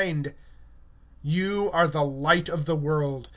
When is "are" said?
1.71-1.85